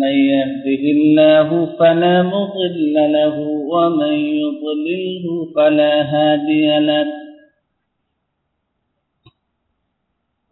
[0.00, 3.38] من يهده الله فلا مضل له
[3.72, 7.06] ومن يضلله فلا هادي له.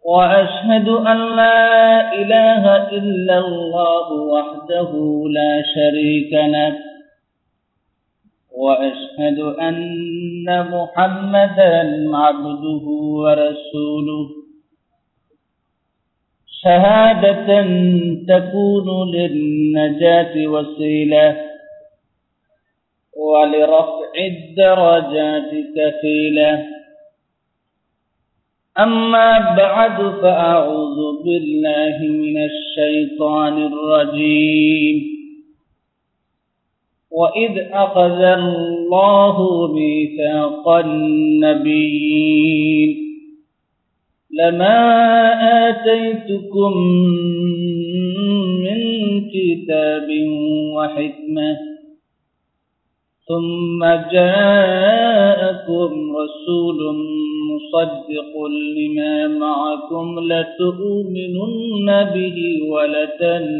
[0.05, 2.63] وأشهد أن لا إله
[2.97, 4.91] إلا الله وحده
[5.31, 6.77] لا شريك له.
[8.51, 11.77] وأشهد أن محمدا
[12.17, 12.85] عبده
[13.23, 14.38] ورسوله.
[16.63, 17.61] شهادة
[18.27, 21.37] تكون للنجاة وسيلة
[23.17, 26.65] ولرفع الدرجات كفيلة.
[28.79, 35.19] أما بعد فأعوذ بالله من الشيطان الرجيم.
[37.11, 42.29] وإذ أخذ الله ميثاق النبيين
[44.31, 44.79] لما
[45.69, 46.73] آتيتكم
[48.63, 48.79] من
[49.29, 50.07] كتاب
[50.75, 51.57] وحكمة
[53.27, 56.79] ثم جاءكم رسول
[57.49, 58.33] مصدق
[58.77, 62.37] لما معكم لتؤمنن به
[62.71, 63.59] ولتنصرنه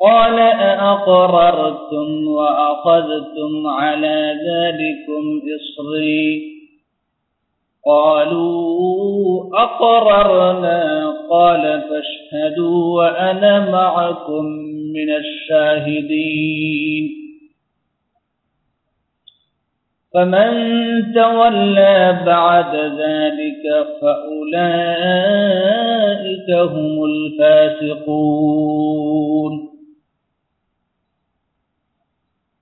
[0.00, 6.57] قال أأقررتم وأخذتم على ذلكم إصري
[7.88, 14.44] قالوا أقررنا؟ قال فاشهدوا وأنا معكم
[14.92, 17.10] من الشاهدين.
[20.14, 20.52] فمن
[21.14, 24.48] تولى بعد ذلك فأولئك
[26.50, 28.88] هم الفاسقون.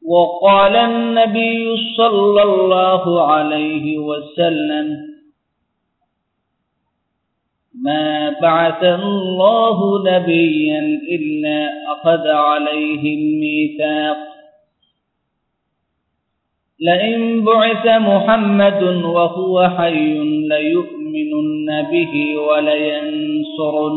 [0.07, 5.16] وقال النبي صلى الله عليه وسلم
[7.87, 9.79] ما بعث الله
[10.11, 10.81] نبيا
[11.15, 11.59] إلا
[11.93, 14.17] أخذ عليه الميثاق
[16.81, 23.93] لئن بعث محمد وهو حي ليؤمنن به ولينصرنه.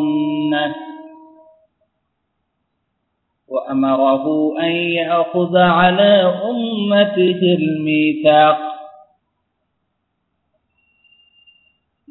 [3.47, 4.25] وأمره
[4.59, 8.69] أن يأخذ على أمته الميثاق.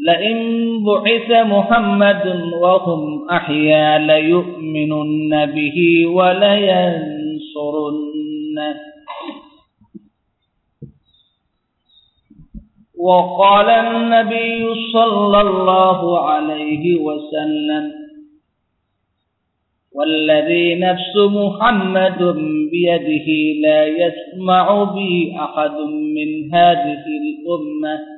[0.08, 0.38] لئن
[0.84, 2.24] بعث محمد
[2.62, 5.78] وهم أحيا ليؤمنن به
[6.16, 7.68] ولينصرنه.
[12.98, 17.84] وقال النبي صلى الله عليه وسلم
[19.94, 22.20] والذي نفس محمد
[22.70, 23.28] بيده
[23.66, 24.64] لا يسمع
[24.94, 25.76] بي أحد
[26.16, 28.17] من هذه الأمة.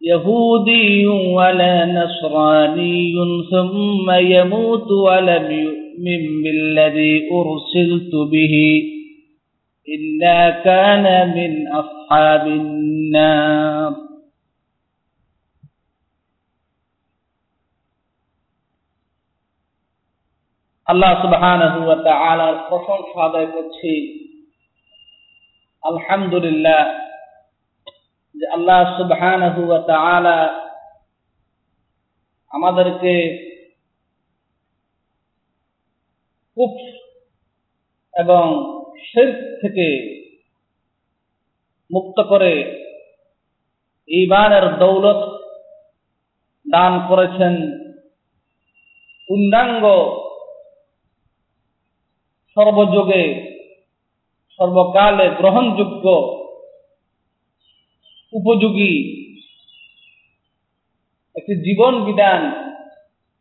[0.00, 3.14] يهودي ولا نصراني
[3.50, 8.82] ثم يموت ولم يؤمن بالذي أرسلت به
[9.88, 13.92] إلا كان من أصحاب النار
[20.86, 23.92] আল্লাহ সুবহানাহু ওয়া তাআলার প্রশংসা আদায় করছি
[25.82, 26.80] আলহামদুলিল্লাহ
[28.45, 30.69] যে আল্লাহ তাআলা
[32.49, 33.13] আমাদেরকে
[36.55, 36.75] কুফ
[38.13, 38.43] এবং
[39.05, 39.87] শিরক থেকে
[41.91, 42.53] মুক্ত করে
[44.07, 45.21] ঈমানের দৌলত
[46.71, 47.53] দান করেছেন
[49.29, 49.85] পূর্ণাঙ্গ
[52.57, 53.23] সর্বযুগে,
[54.59, 56.34] সর্বকালে গ্রহণযোগ্য
[58.35, 58.93] উপযোগী।
[61.35, 62.41] একটি জীবন বিধান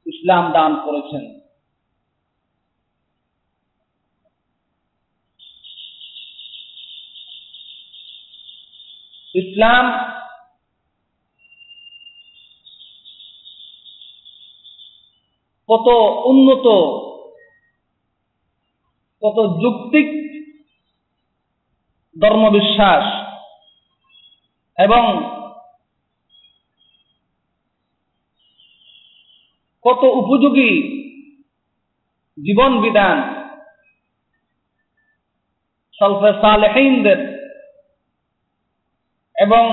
[0.07, 1.25] ইসলাম দান করেছেন।
[9.35, 9.85] ইসলাম
[15.69, 15.89] কত
[16.25, 16.67] উন্নত
[19.23, 20.09] কত যুক্তিক
[22.17, 23.14] ধর্মবিশ্বাস
[24.79, 25.03] এবং
[29.85, 30.73] কত উপযোগী
[32.39, 33.17] জীবন বিধান
[39.37, 39.65] এবং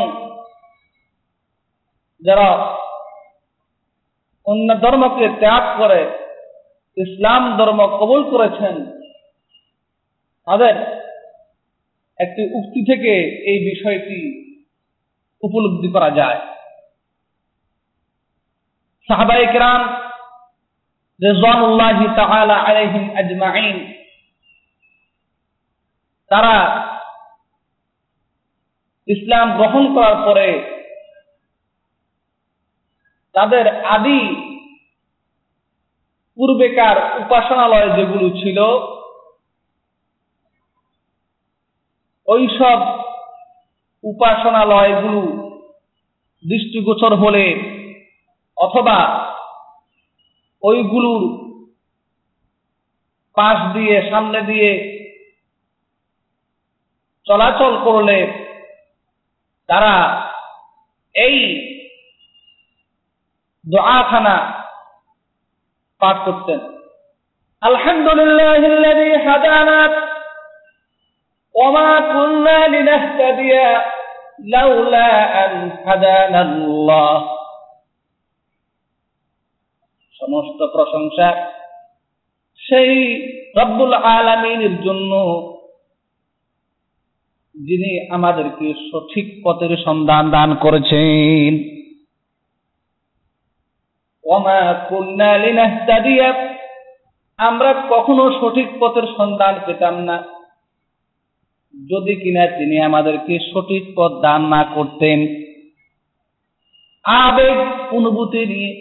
[2.22, 2.50] যারা
[4.46, 6.02] অন্য ধর্মকে ত্যাগ করে,
[6.98, 8.76] ইসলাম ধর্ম কবুল করেছেন,
[10.48, 10.76] তাদের
[12.20, 13.14] একটি উক্তি থেকে
[13.52, 14.51] এই বিষয়টি
[15.44, 16.40] উপলব্ধি করা যায়।
[19.10, 19.82] সাহাবাই কিরাম
[21.22, 23.78] রেজওয়ানুল্লাহি তাআলা আলাইহিম আজমাইন
[26.32, 26.56] তারা
[29.08, 30.50] ইসলাম গ্রহণ করার পরে
[33.36, 34.22] তাদের আদি
[36.38, 38.60] পূর্বেকার উপাসনালয় যেগুলো ছিল,
[42.28, 42.80] ওইসব
[44.04, 45.22] উপাসনালয়গুলো
[46.46, 47.46] দৃষ্টিগোচর হলে
[48.58, 48.98] অথবা
[50.64, 51.24] ওইগুলোর
[53.38, 54.70] পাশ দিয়ে, সামনে দিয়ে
[57.26, 58.18] চলাচল করলে
[59.70, 59.94] তারা
[61.16, 61.38] এই
[63.66, 64.36] দোয়াখানা
[66.02, 66.60] পাঠ করতেন।
[67.62, 68.64] আলহামদুলিল্লাহ
[69.26, 69.91] হাদানাত
[71.55, 73.53] وما كنا لنهتدي
[74.47, 75.11] لولا
[75.43, 75.53] أن
[75.87, 77.17] هدانا الله
[80.21, 81.29] সমস্ত প্রশংসা
[82.61, 82.93] সেই
[83.57, 85.13] রব্বুল আলমিনের জন্য
[87.55, 91.51] যিনি আমাদেরকে সঠিক পথের সন্ধান দান করেছেন
[97.39, 100.17] আমরা কখনো সঠিক পথের সন্ধান পেতাম না
[101.74, 105.20] যদি কিনা তিনি আমাদেরকে সঠিক পথ দান না করতেন,
[107.06, 107.58] আবেগ
[107.92, 108.72] অনুভূতি নিয়ে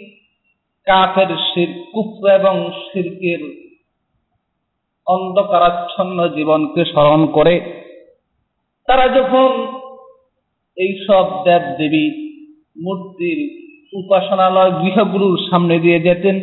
[0.87, 2.55] কাফের শির, কুফর এবং
[2.85, 3.41] শিরকের
[5.07, 7.55] অন্ধকারাচ্ছন্ন জীবনকে স্মরণ করে,
[8.87, 9.49] তারা যখন
[10.77, 12.05] এই সব দেব দেবী
[12.83, 13.39] মূর্তির
[13.93, 16.37] উপাসনালয় গৃহগুরুর সামনে দিয়ে যেতেন,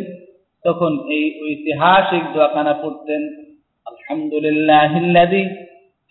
[0.65, 3.23] তখন এই ঐতিহাসিক দোয়াখানা পড়তেন
[3.87, 4.93] আলহামদুলিল্লাহ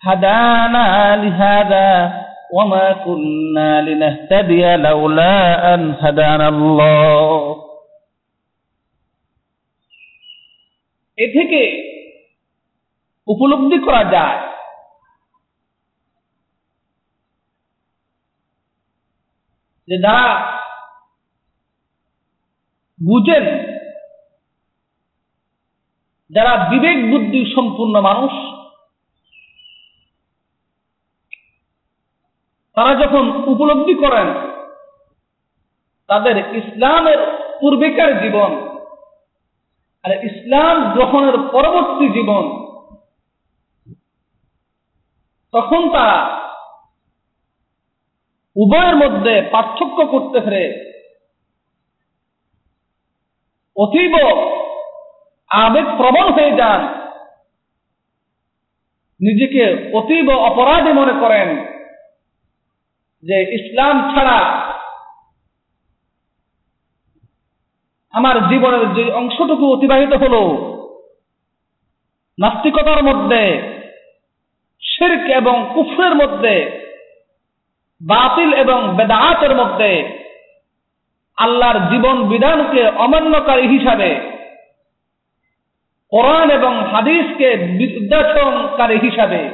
[0.03, 1.91] هدانا لهذا
[2.53, 7.43] وما كنا لنهتدي لولا أن هدانا الله
[11.19, 11.63] এ থেকে
[13.27, 14.41] উপলব্ধি করা যায়
[19.89, 20.27] যে যারা
[23.01, 23.45] বুঝেন
[26.31, 28.33] যারা বিবেক বুদ্ধি সম্পূর্ণ মানুষ
[32.78, 34.28] তারা যখন উপলব্ধি করেন,
[36.10, 37.20] তাদের ইসলামের
[37.62, 38.52] পূর্বেকার জীবন
[40.04, 42.44] আর ইসলাম গ্রহণের পরবর্তী জীবন,
[45.54, 46.20] তখন তারা
[48.56, 50.64] উভয়ের মধ্যে পার্থক্য করতে পেরে
[53.76, 54.14] অতীব
[55.52, 56.82] আবেগ প্রবল হয়ে যান।
[59.20, 59.64] নিজেকে
[59.98, 61.77] অতীব অপরাধী মনে করেন।
[63.24, 64.68] যে ইসলাম ছাড়া
[68.12, 70.36] আমার জীবনের যে অংশটুকু অতিবাহিত হল,
[72.40, 73.62] নাস্তিকতার মধ্যে,
[74.82, 76.56] শির্ক এবং কুফরের মধ্যে,
[78.02, 80.20] বাতিল এবং বেদাতের মধ্যে,
[81.38, 84.20] আল্লাহর জীবন বিধানকে অমান্যকারী হিসাবে,
[86.10, 89.50] কোরআন এবং হাদিসকে বিদ্যাসনকারী হিসাবে,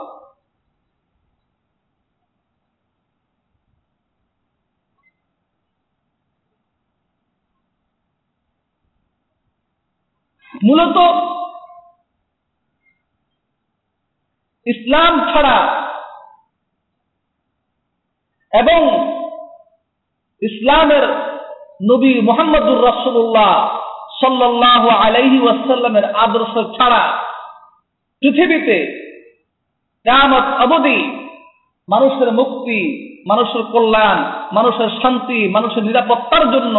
[10.63, 10.97] মূলত
[14.67, 15.59] ইসলাম ছাড়া
[18.53, 18.81] এবং
[20.43, 21.05] ইসলামের
[21.91, 23.53] নবী মোহাম্মদুর রসুল্লাহ
[24.21, 27.03] সাল্লাহ আলাইহি ওয়াসাল্লামের আদর্শ ছাড়া
[28.21, 28.79] পৃথিবীতে
[30.07, 31.25] কেমত অবধি
[31.89, 32.81] মানুষের মুক্তি,
[33.27, 34.19] মানুষের কল্যাণ,
[34.53, 36.77] মানুষের শান্তি, মানুষের নিরাপত্তার জন্য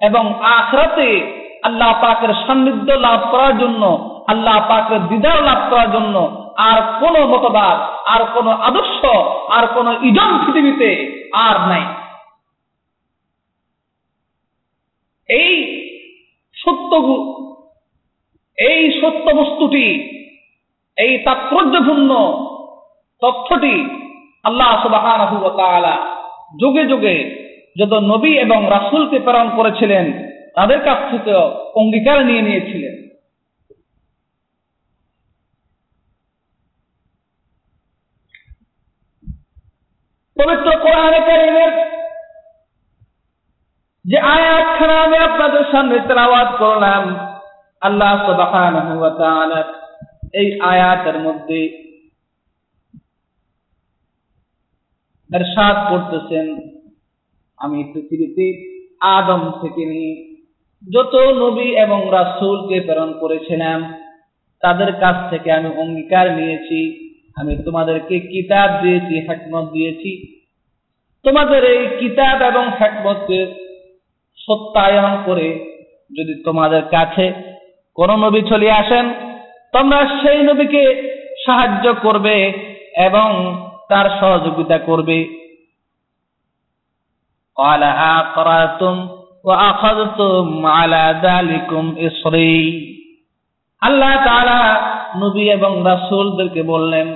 [0.00, 3.82] এবং আখরাতে আল্লাহ পাকের সান্নিধ্য লাভ করার জন্য,
[4.28, 6.16] আল্লাহ পাকের দিদার লাভ করার জন্য
[6.56, 7.76] আর কোন মতবাদ,
[8.06, 9.00] আর কোন আদর্শ,
[9.50, 10.90] আর কোন ইজম পৃথিবীতে
[11.32, 11.84] আর নাই।
[15.28, 15.54] এই
[16.56, 16.92] সত্য
[18.58, 19.86] এই সত্য বস্তুটি,
[20.96, 22.10] এই তাৎপর্যপূর্ণ
[23.22, 23.74] তথ্যটি
[24.44, 25.04] আল্লাহ সুবাহ
[26.60, 27.16] যুগে যুগে
[27.76, 30.06] যত নবী এবং রাসুলকে প্রেরণ করেছিলেন
[30.54, 31.32] তাদের কাছ থেকে
[31.74, 32.96] অঙ্গীকার নিয়ে নিয়েছিলেন।
[40.36, 41.72] পবিত্র কোরআনে কারিমের
[44.04, 47.02] যে আয়াতখানা আমি আপনাদের সামনে তেলাওয়াত করলাম,
[47.80, 48.94] আল্লাহ সুবহানাহু
[50.32, 51.60] এই আয়াতের মধ্যে
[55.30, 56.46] এরশাদ করতেছেন।
[57.58, 58.46] আমি পৃথিবীতে
[59.00, 60.29] আদম থেকে নিয়ে
[60.83, 63.79] যত নবী এবং রাসূলকে প্রেরণ করেছিলাম
[64.63, 66.79] তাদের কাছ থেকে আমি অঙ্গীকার নিয়েছি
[67.37, 70.11] আমি তোমাদেরকে কিতাব দিয়েছি হ্যাকমত দিয়েছি
[71.25, 73.39] তোমাদের এই কিতাব এবং হ্যাকমতকে
[74.37, 75.47] সত্যায়ন করে
[76.11, 77.25] যদি তোমাদের কাছে
[77.97, 79.05] কোন নবী চলে আসেন
[79.73, 80.83] তোমরা সেই নবীকে
[81.45, 82.35] সাহায্য করবে
[83.07, 83.27] এবং
[83.89, 85.17] তার সহযোগিতা করবে
[87.57, 88.95] قال أقرأتم
[89.43, 92.59] وأخذتم على ذلكم إصري
[93.81, 94.59] আল্লাহ তাআলা
[95.15, 97.07] নবী এবং রাসূলদেরকে বললেন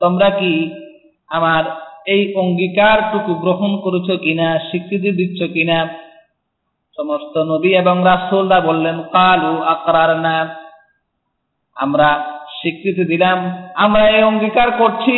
[0.00, 0.52] তোমরা কি
[1.30, 1.62] আমার
[2.06, 5.78] এই অঙ্গীকারটুকু গ্রহণ করেছো কিনা স্বীকৃতি দিচ্ছ কিনা
[6.98, 10.36] সমস্ত নবী এবং রাসূলরা বললেন কালু আকরার না
[11.76, 12.08] আমরা
[12.58, 13.38] স্বীকৃতি দিলাম
[13.76, 15.14] আমরা এই অঙ্গীকার করছি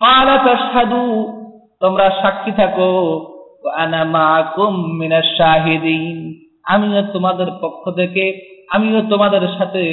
[0.00, 1.02] কালা তাশহাদু
[1.82, 2.90] তোমরা সাক্ষী থাকো
[6.65, 8.25] আমিও তোমাদের পক্ষ থেকে,
[8.69, 9.83] আমিও তোমাদের সাথে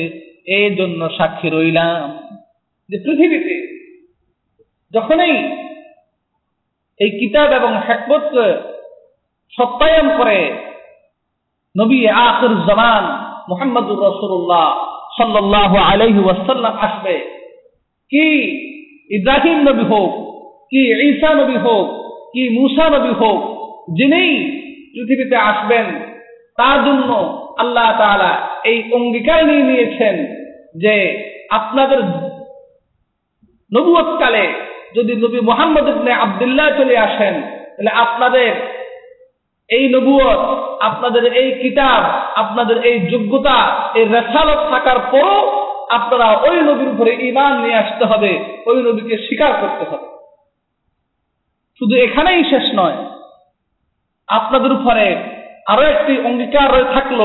[0.46, 2.18] এই জন্য সাক্ষী রইলাম।
[2.88, 3.56] যে পৃথিবীতে
[4.94, 5.34] যখনই
[7.00, 8.46] এই কিতাব এবং হ্যাকমতকে
[9.52, 10.52] সত্যায়ন করে
[11.80, 13.04] নবী আখির জামান
[13.48, 14.68] মোহাম্মদুর রসুল্লাহ
[15.16, 17.16] সাল্লাহ আলাইহি ওয়াসাল্লাম আসবে,
[18.10, 18.26] কি
[19.10, 20.12] ইব্রাহিম নবী হোক,
[20.70, 21.86] কি ঈসা নবী হোক,
[22.32, 23.55] কি মুসা নবী হোক
[23.88, 24.22] যিনি
[24.92, 25.86] পৃথিবীতে আসবেন,
[26.56, 27.10] তার জন্য
[27.58, 30.16] আল্লাহ তাআলা এই অঙ্গীকার নিয়ে নিয়েছেন
[30.74, 30.94] যে
[31.50, 32.00] আপনাদের
[33.72, 34.54] নবুয়তকালে
[34.94, 37.34] যদি নবী মোহাম্মদ ইবনে আব্দুল্লাহ চলে আসেন,
[37.74, 38.50] তাহলে আপনাদের
[39.70, 40.42] এই নবুয়ত,
[40.80, 42.02] আপনাদের এই কিতাব,
[42.36, 45.38] আপনাদের এই যোগ্যতা, এই রেসালত থাকার পরও
[45.90, 48.32] আপনারা ওই নবীর উপরে ইমান নিয়ে আসতে হবে,
[48.66, 50.06] ওই নবীকে স্বীকার করতে হবে।
[51.80, 52.98] শুধু এখানেই শেষ নয়
[54.28, 55.06] আপনাদের উপরে
[55.66, 57.20] আরও একটি অঙ্গীকার থাকল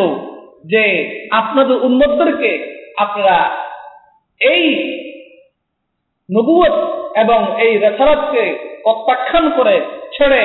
[0.65, 0.84] যে
[1.31, 2.51] আপনাদের উন্মতদেরকে
[2.98, 3.38] আপনারা
[4.41, 4.63] এই
[6.29, 6.75] নবুয়ত
[7.15, 8.43] এবং এই রেসারতকে
[8.84, 9.75] প্রত্যাখ্যান করে
[10.13, 10.43] ছেড়ে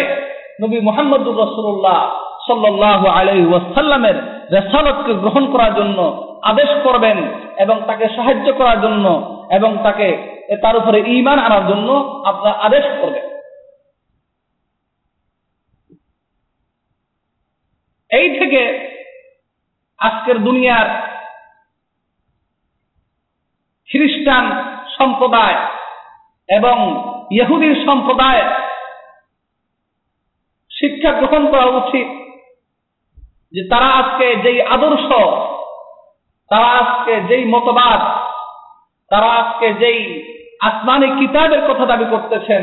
[0.60, 2.00] নবী মোহাম্মদুর রসুল্লাহ
[2.46, 4.16] সাল্লাহ আলাই ওয়াসাল্লামের
[4.52, 5.98] রেসালতকে গ্রহণ করার জন্য
[6.42, 7.18] আদেশ করবেন
[7.58, 9.06] এবং তাকে সাহায্য করার জন্য
[9.50, 10.08] এবং তাকে
[10.62, 11.88] তার উপরে ইমান আনার জন্য
[12.24, 13.25] আপনারা আদেশ করবেন।
[18.10, 18.62] এই থেকে
[19.98, 20.88] আজকের দুনিয়ার
[23.88, 24.44] খ্রিস্টান
[24.98, 25.58] সম্প্রদায়
[26.48, 26.76] এবং
[27.30, 28.42] ইহুদির সম্প্রদায়
[30.70, 32.08] শিক্ষা গ্রহণ করা উচিত
[33.52, 35.08] যে তারা আজকে যেই আদর্শ,
[36.50, 38.00] তারা আজকে যেই মতবাদ,
[39.10, 40.00] তারা আজকে যেই
[40.60, 42.62] আসমানি কিতাবের কথা দাবি করতেছেন,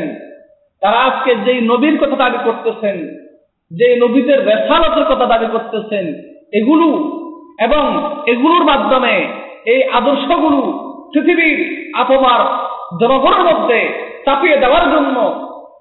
[0.80, 3.23] তারা আজকে যেই নবীর কথা দাবি করতেছেন
[3.70, 6.04] যে নবীদের রেসালতের কথা দাবি করতেছেন,
[6.52, 6.88] এগুলো
[7.58, 7.84] এবং
[8.26, 9.14] এগুলোর মাধ্যমে
[9.66, 10.60] এই আদর্শগুলো
[11.12, 11.58] পৃথিবীর
[11.96, 12.40] আপমার
[13.00, 13.78] জনগণের মধ্যে
[14.24, 15.16] চাপিয়ে দেওয়ার জন্য,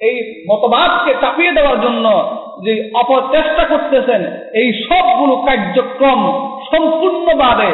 [0.02, 0.16] এই
[0.50, 2.06] মতবাদকে চাপিয়ে দেওয়ার জন্য
[2.66, 4.22] যে অপচেষ্টা করতেছেন,
[4.54, 6.20] এই সবগুলো কার্যক্রম
[6.72, 7.70] সম্পূর্ণভাবে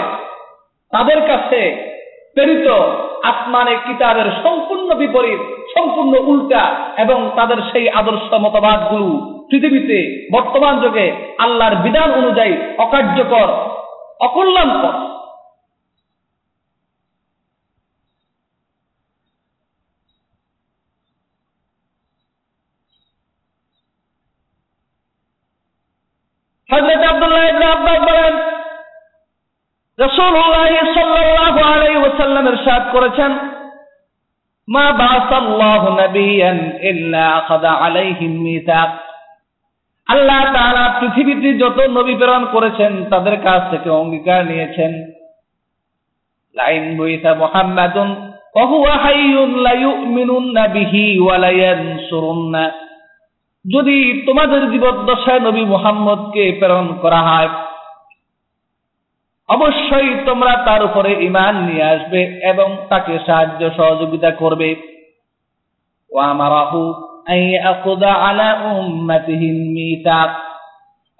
[0.93, 1.61] তাদের কাছে
[2.35, 2.67] প্রেরিত
[3.23, 5.41] আসমানে কিতাবের সম্পূর্ণ বিপরীত
[5.73, 6.63] সম্পূর্ণ উল্টা
[6.97, 9.09] এবং তাদের সেই আদর্শ মতবাদগুলো
[9.49, 9.97] পৃথিবীতে
[10.33, 13.49] বর্তমান যুগে আল্লাহর বিধান অনুযায়ী অকার্যকর,
[14.19, 14.95] অকল্যাণকর।
[26.69, 28.33] হজরত আব্দুল্লাহ আব্বাস বলেন,
[29.99, 33.48] রাসূলুল্লাহ সাল্লাল্লাহু আলাইহি ওয়াসাল্লাম ইরশাদ করেছেন
[34.68, 36.58] মা বাসাল্লাহু নাবিয়ান
[36.90, 38.90] ইল্লা আখাযা আলাইহিম মিসাক
[40.08, 44.92] আল্লাহ তাআলা পৃথিবীতে যত নবী প্রেরণ করেছেন তাদের কাছ থেকে অঙ্গীকার নিয়েছেন
[46.56, 48.10] লাইন বুইসা মুহাম্মাদুন
[48.54, 49.34] وهو حي
[49.66, 52.54] ليؤمنن به ولينصرن
[53.64, 57.48] যদি তোমাদের জীবদ্দশায় নবী মুহাম্মদকে প্রেরণ করা হয়
[59.49, 64.75] অবশ্যই তোমরা তার উপরে ইমান নিয়ে আসবে এবং তাকে সাহায্য সহযোগিতা করবে।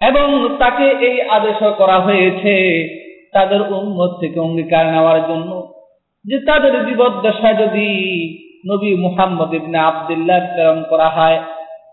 [0.02, 2.56] এবং তাকে এই আদেশ করা হয়েছে
[3.34, 5.74] তাদের উন্মত থেকে অঙ্গীকার নেওয়ার জন্য
[6.26, 7.88] যে তাদের জীবদ্দশায় যদি
[8.72, 11.40] নবী মুহাম্মদ ইবনে আবদুল্লাহ প্রেরণ করা হয়,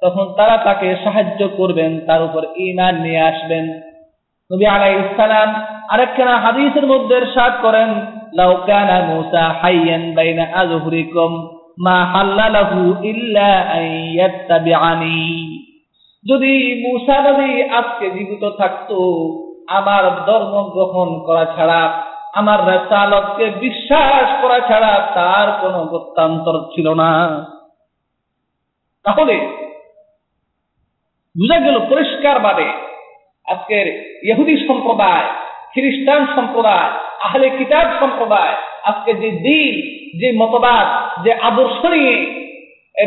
[0.03, 3.65] তখন তারা তাকে সাহায্য করবেন, তার উপর ইমান নিয়ে আসবেন।
[4.55, 7.89] নবী আলাই ইসলাম আরেকখানা হাদিসের মধ্যে সাত করেন,
[8.33, 15.23] লাউ কানা মুসা হাইয়ান বাইনা আযহুরিকুম মা হাল্লালাহু ইল্লা আইয়াত্তাবিআনি
[16.25, 16.53] যদি
[16.87, 18.99] মুসা নবী আজকে জীবিত থাকতো,
[19.69, 22.03] আমার ধর্ম গ্রহণ করা ছাড়া,
[22.35, 27.13] আমার রেসালতকে বিশ্বাস করা ছাড়া তার কোনো গত্যান্তর ছিল না।
[29.05, 29.37] তাহলে
[31.37, 32.67] বুঝা গেল পরিষ্কার ভাবে
[33.47, 33.87] আজকের
[34.25, 35.46] ইহুদি সম্প্রদায়
[35.77, 36.91] খ্রিস্টান সম্প্রদায়,
[37.21, 38.55] আহলে কিতাব সম্প্রদায়,
[38.85, 39.75] আজকে যে দিন,
[40.21, 40.87] যে মতবাদ,
[41.25, 42.17] যে আদর্শ নিয়ে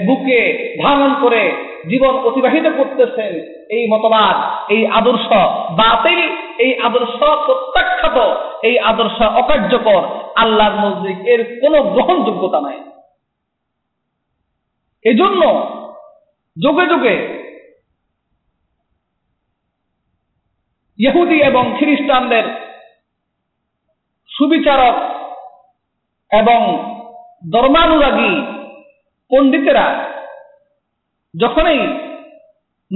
[0.08, 0.40] বুকে
[0.84, 1.44] ধারণ করে
[1.90, 3.34] জীবন অতিবাহিত করতেছেন
[3.70, 4.36] এই মতবাদ,
[4.72, 5.28] এই আদর্শ
[5.72, 6.22] বাতিল,
[6.58, 8.18] এই আদর্শ প্রত্যাখ্যাত,
[8.64, 10.02] এই আদর্শ অকার্যকর,
[10.36, 12.80] আল্লাহর মসজিদ এর কোন গ্রহণযোগ্যতা নাই।
[15.06, 15.42] এজন্য
[16.58, 17.39] যুগে যুগে
[21.00, 22.44] ইহুদি এবং খ্রিস্টানদের
[24.38, 24.96] সুবিচারক
[26.32, 26.90] এবং
[27.52, 28.42] ধর্মানুরাগী
[29.30, 30.06] পণ্ডিতেরা
[31.42, 31.80] যখনই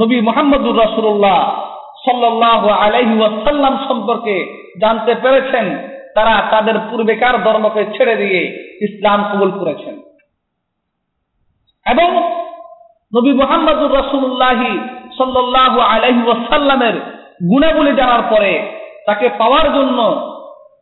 [0.02, 1.64] নবী মোহাম্মদুর রসুল্লাহ
[2.06, 9.96] সাল্লাহ আলাইহি ওয়াসাল্লাম সম্পর্কে জানতে পেরেছেন, তারা তাদের পূর্বেকার ধর্মকে ছেড়ে দিয়ে ইসলাম কবুল করেছেন।
[11.86, 12.10] এবং
[13.18, 14.80] নবী মোহাম্মদুর রসুল্লাহি
[15.18, 17.13] সাল্লাহ আলাইহি ওয়াসাল্লামের
[17.52, 20.30] গুণাবলী জানার পরে তাকে পাওয়ার জন্য,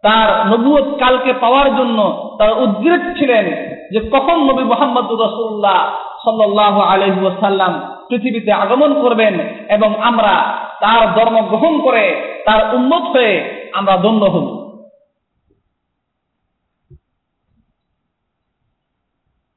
[0.01, 3.45] তার নবুয়ত কালকে পাওয়ার জন্য তারা উদ্গ্রীব ছিলেন
[3.91, 5.79] যে কখন নবী মোহাম্মদ রসুল্লাহ
[6.23, 7.73] সাল্লাহ আলহিসাল্লাম
[8.09, 9.39] পৃথিবীতে আগমন করবেন
[9.69, 13.33] এবং আমরা তার ধর্ম গ্রহণ করে তার উন্নত হয়ে
[13.73, 14.61] আমরা দণ্ড হব।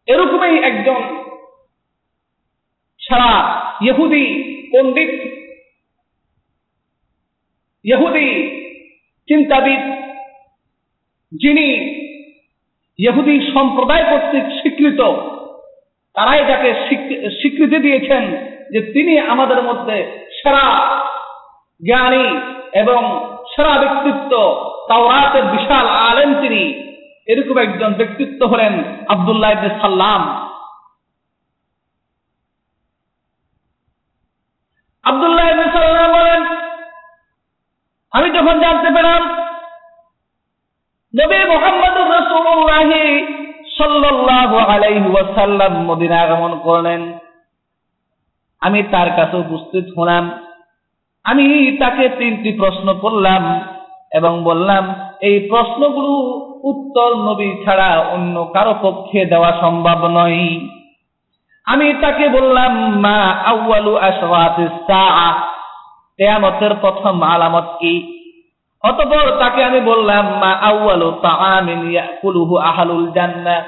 [0.07, 1.01] এরকমই একজন
[3.01, 3.33] সারা
[3.81, 4.27] ইহুদি
[4.73, 5.34] পণ্ডিত
[7.85, 8.51] ইহুদি
[9.29, 9.81] চিন্তাবিদ
[11.33, 11.69] যিনি
[12.99, 15.01] ইহুদি সম্প্রদায় কর্তৃক স্বীকৃত,
[16.15, 16.75] তারাই যাকে
[17.31, 18.37] স্বীকৃতি দিয়েছেন
[18.73, 20.97] যে তিনি আমাদের মধ্যে সেরা
[21.85, 22.39] জ্ঞানী
[22.79, 23.03] এবং
[23.57, 24.31] সেরা ব্যক্তিত্ব।
[24.89, 26.85] তাওরাতের বিশাল আলেন তিনি।
[27.27, 28.73] এরকম একজন ব্যক্তিত্ব হলেন
[29.09, 30.45] আবদুল্লাহ সাল্লাম।
[35.03, 35.54] আবদুল্লাহ সাল্লাম আমি
[38.45, 39.23] যখন জানতে পেলাম,
[41.15, 42.91] নবী মোহাম্মদ রসুল্লাহ
[43.79, 47.19] সাল্লাল্লাহু আলাইহি ওয়াসাল্লাম মদিনা আগমন করলেন।
[48.61, 50.31] আমি তার কাছে উপস্থিত হলাম।
[51.25, 53.61] আমি তাকে তিনটি প্রশ্ন করলাম
[54.13, 56.13] এবং বললাম, এই প্রশ্নগুলো
[56.65, 60.61] উত্তর নবী ছাড়া অন্য কারও পক্ষে দেওয়া সম্ভব নয়।
[61.65, 65.33] আমি তাকে বললাম, মা আউয়ালু আশরাতিস সাআ
[66.17, 68.21] কেয়ামতের প্রথম আলামত কি?
[68.85, 70.53] অতপর তাকে আমি বললাম, মা
[71.23, 72.57] তাআমিন ইয়াকুলুহু
[73.15, 73.63] জান্নাহ?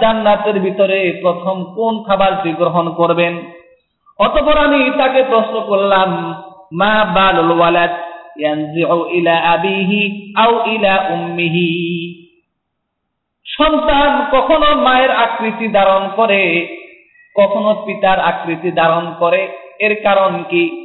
[0.00, 3.42] জান্নাতের ভিতরে প্রথম কোন খাবারটি গ্রহণ করবেন?
[4.18, 6.34] অতপর আমি তাকে প্রশ্ন করলাম,
[6.72, 7.90] মা বালুল ওয়ালাদ
[8.36, 11.70] ইয়ানজিউ ইলা আবিহি আও ইলা উম্মিহি?
[13.46, 16.42] সন্তান কখনো মায়ের আকৃতি ধারণ করে,
[17.34, 20.83] কখনো পিতার আকৃতি ধারণ করে। এর কারণ কি?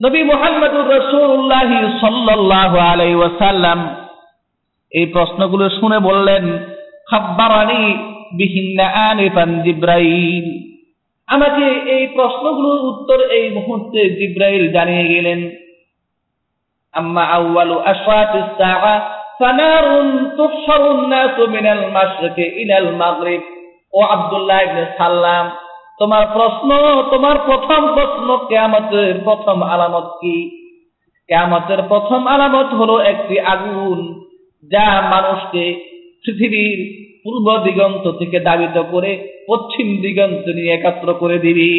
[0.00, 1.70] নবী মোহাম্মদুর রসুল্লাহ
[2.02, 3.80] সাল্লাহ আলাই ওয়াসাল্লাম
[4.92, 6.44] এই প্রশ্নগুলো শুনে বললেন,
[7.10, 7.82] খাব্বারানি
[8.38, 8.86] বিহিন্না
[9.66, 10.46] জিব্রাইল।
[11.28, 15.40] আমাকে এই প্রশ্নগুলোর উত্তর এই মুহূর্তে জিব্রাইল জানিয়ে গেলেন,
[16.94, 18.94] আম্মা আউয়ালু আশরাতিস সাআ
[19.40, 23.42] ফানারুন তুহশারুন নাসু মিনাল মাশরিকি ইলাল মাগরিব।
[23.98, 25.44] ও আব্দুল্লাহ ইবনে সাল্লাম
[26.02, 26.68] তোমার প্রশ্ন,
[27.10, 30.66] তোমার প্রথম প্রশ্ন কেয়ামতের প্রথম আলামত কি?
[31.28, 34.24] কেয়ামতের প্রথম আলামত হলো একটি আগুন,
[34.70, 35.74] যা মানুষকে
[36.24, 36.78] পৃথিবীর
[37.24, 41.70] পূর্ব দিগন্ত থেকে দাবিত করে পশ্চিম দিগন্ত নিয়ে একাত্র করে দিবি।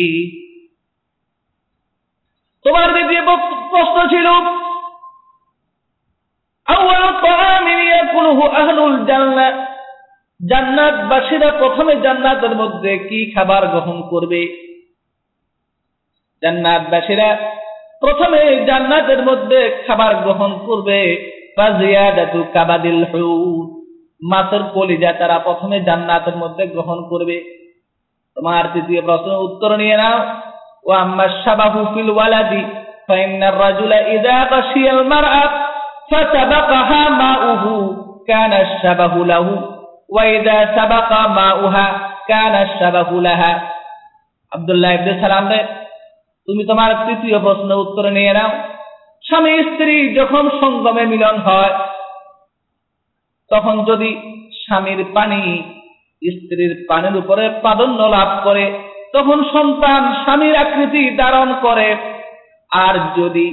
[2.63, 3.21] তোমার দ্বিতীয়
[3.69, 4.27] প্রশ্ন ছিল
[10.49, 14.41] জান্নাতবাসীরা প্রথমে জান্নাতের মধ্যে কি খাবার গ্রহণ করবে?
[16.41, 17.37] জান্নাতবাসীরা
[17.99, 21.29] প্রথমে জান্নাতের মধ্যে খাবার গ্রহণ করবে।
[22.53, 23.05] কাবাদিল
[24.21, 27.43] মাছের কলিজা তারা প্রথমে জান্নাতের মধ্যে গ্রহণ করবে।
[28.35, 30.19] তোমার তৃতীয় প্রশ্ন, উত্তর নিয়ে নাও।
[30.85, 32.63] ও আম্মা সাবাহু ফিল ওয়ালাদি
[33.07, 35.51] ফাইন্নার রাজুলা ইদা গাশিয়াল মারআত
[36.09, 37.73] ফাসাবাকাহা মাউহু,
[38.27, 39.72] কানা শাবাহু লাহু।
[40.13, 41.85] ওয়া ইদা সাবাকা মাউহা
[42.27, 43.53] কানা শাবাহু লাহা।
[44.51, 45.61] আব্দুল্লাহ ইবনে সালাম রে,
[46.47, 48.49] তুমি তোমার তৃতীয় প্রশ্ন উত্তরে নিয়ে নাও।
[49.23, 51.73] স্বামী স্ত্রী যখন সঙ্গমে মিলন হয়,
[53.51, 54.09] তখন যদি
[54.51, 55.41] স্বামীর পানি
[56.21, 58.65] স্ত্রীর পানির উপরে প্রাধান্য লাভ করে,
[59.13, 61.95] তখন সন্তান স্বামীর আকৃতি ধারণ করে।
[62.71, 63.47] আর যদি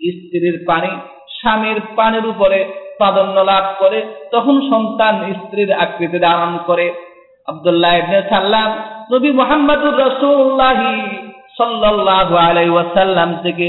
[0.00, 0.92] স্ত্রীর পানি
[1.40, 2.60] স্বামীর পানির উপরে
[3.00, 3.98] প্রাধান্য লাভ করে,
[4.32, 6.86] তখন সন্তান স্ত্রীর আকৃতি ধারণ করে।
[7.46, 8.70] আব্দুল্লাহ ইবনে সাল্লাম
[9.12, 9.98] নবী মুহাম্মদুর
[11.58, 13.68] সাল্লাল্লাহু আলাইহি ওয়াসাল্লাম থেকে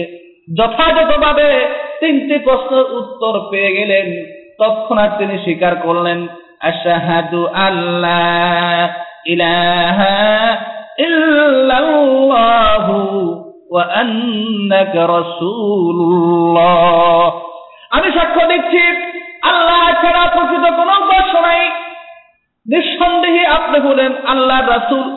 [0.57, 1.49] যথাযথভাবে
[1.99, 4.07] তিনটি প্রশ্নের উত্তর পেয়ে গেলেন।
[4.59, 6.19] তৎক্ষণাৎ তিনি স্বীকার করলেন
[7.67, 8.89] আল্লাহ
[9.33, 10.15] ইলাহা
[11.05, 12.97] ইল্লাল্লাহু
[13.71, 16.71] ওয়া আন্নাকা রাসূলুল্লাহ।
[17.95, 18.83] আমি সাক্ষ্য দিচ্ছি
[19.41, 21.69] আল্লাহ ছাড়া প্রকৃত কোন উপাস্য নাই।
[22.71, 25.07] নিঃসন্দেহে আপনি হলেন আল্লাহ রাসূল।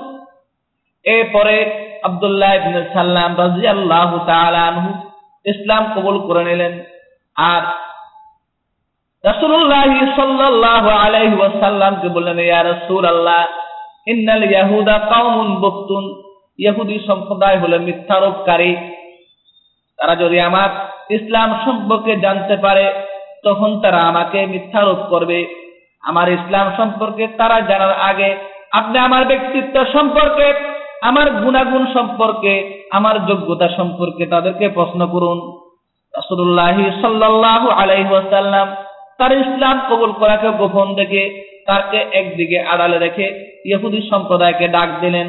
[1.04, 1.56] এরপরে
[2.02, 4.90] আব্দুল্লাহ ইবনে সাল্লাম রাদিয়াল্লাহু তাআলা আনহু
[5.44, 6.84] ইসলাম কবুল করে নিলেন।
[7.36, 7.62] আর
[9.24, 9.84] রাসূলুল্লাহ
[10.16, 13.44] সাল্লাল্লাহু আলাইহি বললেন, ইয়া রাসূলুল্লাহ,
[14.06, 14.98] ইন্নাল ইয়াহুদা
[16.58, 18.76] ইহুদি সম্প্রদায় হলো মিথ্যারোপকারী
[19.96, 20.68] তারা যদি আমার
[21.10, 23.13] ইসলাম সম্পর্কে জানতে পারে
[23.44, 25.38] তখন তারা আমাকে মিথ্যারোপ করবে।
[26.02, 28.30] আমার ইসলাম সম্পর্কে তারা জানার আগে
[28.72, 30.46] আপনি আমার ব্যক্তিত্ব সম্পর্কে,
[31.02, 32.52] আমার গুণাগুণ সম্পর্কে,
[32.90, 35.38] আমার যোগ্যতা সম্পর্কে তাদেরকে প্রশ্ন করুন।
[36.14, 38.66] রাসূলুল্লাহ সাল্লাল্লাহু আলাইহি ওয়াসাল্লাম
[39.18, 41.22] তার ইসলাম কবুল করাকে গোপন দেখে
[41.66, 43.26] তাকে একদিকে আড়ালে রেখে
[43.64, 45.28] ইহুদি সম্প্রদায়কে ডাক দিলেন।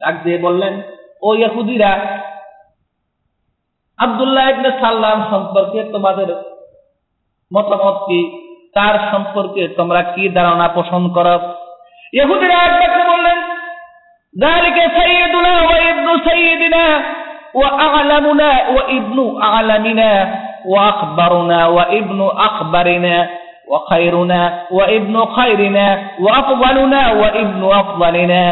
[0.00, 0.74] ডাক দিয়ে বললেন,
[1.22, 1.92] ও ইহুদিরা,
[3.98, 6.28] আব্দুল্লাহ ইবনে সাল্লাম সম্পর্কে তোমাদের
[7.51, 8.19] মতামত কি
[8.75, 11.35] তার সম্পর্কে তোমরা কি ধারণা পোষণ করো
[12.13, 13.39] ইহুদিরা একবারে বললেন
[14.35, 16.85] ذلك سيدنا وابن سيدنا
[17.53, 20.11] وأعلمنا وابن أعلمنا
[20.65, 23.15] وأخبرنا وابن أخبرنا
[23.67, 25.87] وخيرنا وابن خيرنا
[26.19, 28.43] وأفضلنا وابن أفضلنا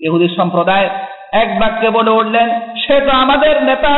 [0.00, 0.88] ইহুদি সম্প্রদায়
[1.32, 2.48] এক বাক্যে বলে উঠলেন
[2.82, 3.94] সে তো আমাদের নেতা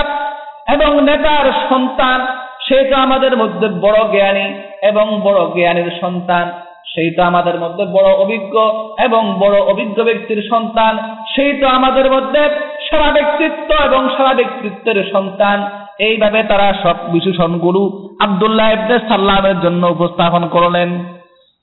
[0.68, 2.18] এবং নেতার সন্তান
[2.67, 6.51] সে তো আমাদের মধ্যে বড় জ্ঞানী এবং বড় জ্ঞানীর সন্তান।
[6.85, 8.55] সেই তো আমাদের মধ্যে বড় অভিজ্ঞ
[9.03, 10.97] এবং বড় অভিজ্ঞ ব্যক্তির সন্তান।
[11.35, 12.49] সেই তো আমাদের মধ্যে
[12.89, 17.81] সারা ব্যক্তিত্ব এবং সারা ব্যক্তিত্বের সন্তান। এইভাবে তারা সব বিশেষণগুলো
[18.23, 20.89] আবদুল্লাহ ইবনে সাল্লামের জন্য উপস্থাপন করলেন।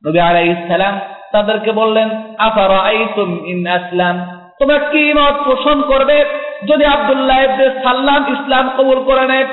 [0.06, 1.00] নবী আলাইহিস সালাম
[1.32, 4.16] তাদেরকে বললেন আফারা আইতুম ইন আসলাম?
[4.58, 6.24] তোমরা কি মত পোষণ করবে
[6.72, 9.46] যদি আব্দুল্লাহ ইবনে সাল্লাম ইসলাম কবুল করে নেয়?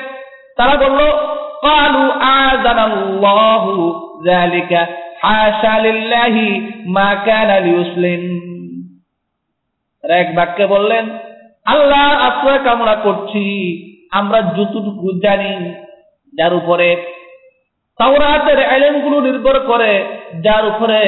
[0.57, 1.01] তারা বলল
[1.62, 2.08] قالوا
[2.44, 3.62] آذنا الله
[4.26, 4.72] ذلك
[5.18, 6.34] حاشا لله
[6.86, 8.22] ما كان ليسلم
[10.04, 11.04] এক বাক্যে বললেন
[11.66, 13.44] আল্লাহ আশ্রয় কামনা করছি
[14.12, 15.52] আমরা যতটুকু জানি
[16.32, 16.88] যার উপরে
[18.00, 19.92] তাওরাতের এলেমগুলো নির্ভর করে
[20.44, 21.00] যার উপরে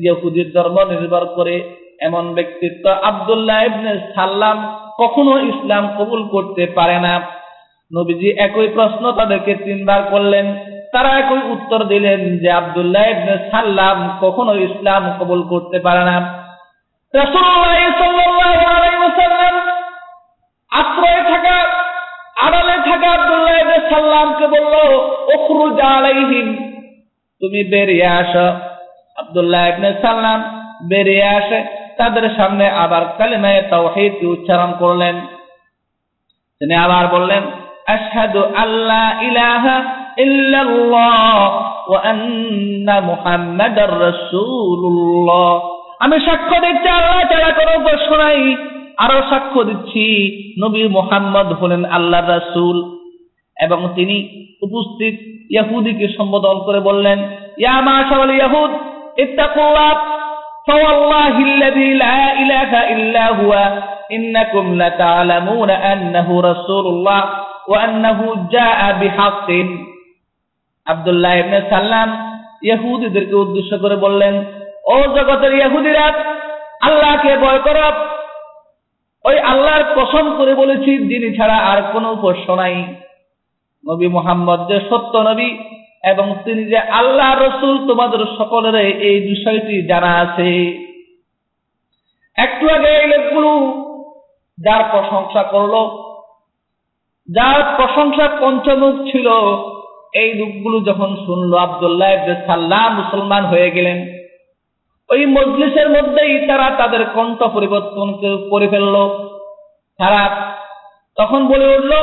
[0.00, 1.56] ইহুদির ধর্ম নির্ভর করে
[2.00, 4.56] এমন ব্যক্তিত্ব আব্দুল্লাহ ইবনে সাল্লাম
[4.96, 7.14] কখনো ইসলাম কবুল করতে পারে না
[7.91, 10.45] নবীজি একই প্রশ্ন তাদেরকে তিনবার করলেন।
[10.93, 16.17] তারা একই উত্তর দিলেন যে আব্দুল্লাহ ইবনে সাল্লাম কখনো ইসলাম কবুল করতে পারে না।
[17.13, 19.55] রাসূলুল্লাহ সাল্লাল্লাহু আলাইহি ওয়াসাল্লাম
[20.71, 21.57] আশ্রয়ে থাকা,
[22.45, 23.11] আড়ালে থাকা
[23.61, 24.75] ইবনে সাল্লামকে বলল,
[25.35, 26.47] উখরুজ আলাইহিম,
[27.41, 28.47] তুমি বেরিয়ে আসো।
[29.17, 30.39] আব্দুল্লাহ ইবনে সাল্লাম
[30.89, 31.59] বেরিয়ে আসে,
[31.97, 35.15] তাদের সামনে আবার কালিমায়ে তাওহীদ উচ্চারণ করলেন।
[36.61, 37.43] তিনি আবার বললেন
[37.88, 39.76] আশহাদু আল্লা ইলাহা
[40.24, 41.38] ইল্লাল্লাহ
[41.90, 45.50] ওয়া আন্না মুহাম্মাদার রাসূলুল্লাহ
[46.00, 48.40] আমি সাক্ষ্য দিচ্ছি আল্লাহ ছাড়া কোনো উপাস্য নাই
[48.98, 50.06] আরো সাক্ষ্য দিচ্ছি
[50.62, 52.76] নবী মুহাম্মদ হলেন আল্লাহর রাসূল
[53.56, 54.16] এবং তিনি
[54.62, 55.14] উপস্থিত
[55.54, 57.18] ইহুদিকে সম্বোধন করে বললেন
[57.62, 58.72] ইয়া মাশারাল ইয়াহুদ
[59.16, 59.92] ইত্তাকুল্লাহ
[60.66, 63.52] فوالله الذي لا إله إلا هو
[64.12, 67.20] إنكم لتعلمون أنه رسول الله
[67.67, 69.85] ওয়ান্নাহু জাআ বিহাক্কিন।
[70.85, 74.45] আব্দুল্লাহ ইবনে সাল্লাম ইহুদিদেরকে উদ্দেশ্য করে বললেন,
[74.85, 76.13] ও জগতের ইহুদিরা,
[76.81, 77.77] আল্লাহকে ভয় কর।
[79.25, 82.95] ওই আল্লাহর কসম করে বলেছি, যিনি ছাড়া আর কোনো উপাস্য নাই।
[83.89, 85.57] নবী মোহাম্মদ যে সত্য নবী
[86.03, 90.51] এবং তিনি যে আল্লাহ রসুল, তোমাদের সকলের এই বিষয়টি জানা আছে।
[92.37, 93.51] একটু আগে এই লোকগুলো
[94.57, 96.04] যার প্রশংসা করল
[97.29, 99.27] যার প্রশংসা পঞ্চমুখ ছিল
[100.21, 102.11] এই লোকগুলো যখন শুনলো, আবদুল্লাহ
[102.47, 103.97] সাল্লাম মুসলমান হয়ে গেলেন।
[105.09, 108.07] ওই মজলিসের মধ্যেই তারা তাদের কণ্ঠ পরিবর্তন
[108.49, 108.95] করে ফেলল।
[109.99, 110.23] তারা
[111.17, 111.93] তখন বলে উঠল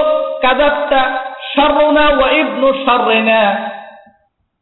[0.42, 1.00] কাজাতটা
[1.54, 2.68] সারনা ওয়া ইবনু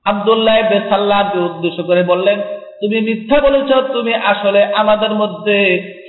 [0.07, 2.39] আব্দুল্লাহ বেসাল্লাহকে উদ্দেশ্য করে বললেন,
[2.81, 5.57] তুমি মিথ্যা বলেছ, তুমি আসলে আমাদের মধ্যে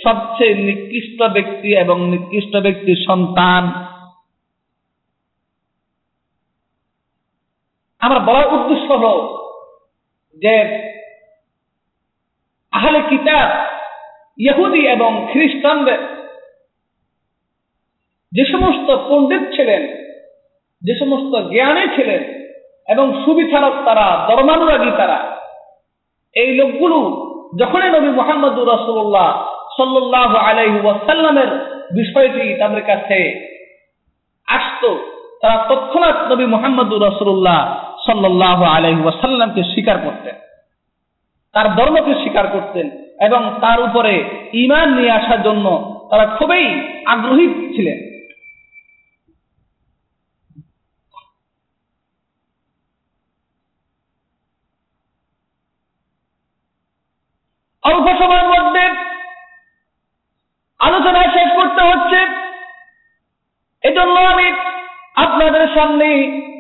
[0.03, 3.90] সবচেয়ে নিকৃষ্ট ব্যক্তি এবং নিকৃষ্ট ব্যক্তির সন্তান।
[8.01, 9.19] আমার বলার উদ্দেশ্য হল
[10.37, 10.55] যে
[12.73, 13.49] আহলে কিতাব
[14.39, 16.01] ইহুদি এবং খ্রিস্টানদের
[18.31, 19.83] যে সমস্ত পণ্ডিত ছিলেন,
[20.81, 22.21] যে সমস্ত জ্ঞানী ছিলেন
[22.87, 25.19] এবং সুবিচারক তারা, ধর্মানুরাগী তারা,
[26.35, 26.97] এই লোকগুলো
[27.59, 29.29] যখনই নবী মোহাম্মদুর রসুল্লাহ
[29.75, 31.49] সাল্লাহ আলাই ওয়াসাল্লামের
[31.93, 33.19] বিষয়টি তাদের কাছে
[34.47, 34.89] আসতো,
[35.41, 37.59] তারা তৎক্ষণাৎ নবী মোহাম্মদুর রসুল্লাহ
[38.05, 40.35] সাল্লাহ আলাই ওয়াসাল্লামকে স্বীকার করতেন।
[41.53, 42.89] তার ধর্মকে স্বীকার করতেন
[43.25, 44.13] এবং তার উপরে
[44.53, 45.65] ইমান নিয়ে আসার জন্য
[46.11, 46.63] তারা খুবই
[47.05, 48.11] আগ্রহী ছিলেন।
[57.83, 58.87] অল্প সময়ের মধ্যে
[60.79, 62.19] আলোচনা শেষ করতে হচ্ছে।
[63.87, 64.51] এজন্য আমি
[65.15, 66.07] আপনাদের সামনে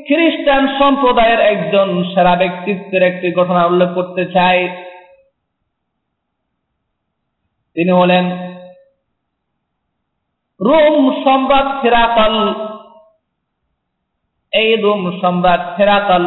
[0.07, 4.67] খ্রিস্টান সম্প্রদায়ের একজন সেরা ব্যক্তিত্বের একটি ঘটনা উল্লেখ করতে চাই।
[7.73, 8.25] তিনি হলেন
[10.61, 12.35] রোম সম্রাট ফেরাকাল
[14.53, 16.23] এই রোম সম্রাট ফেরাকাল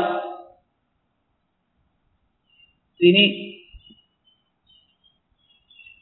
[3.00, 3.24] তিনি